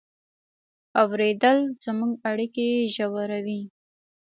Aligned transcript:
اورېدل 1.01 1.59
زموږ 1.83 2.11
اړیکې 2.29 2.67
ژوروي. 2.95 3.61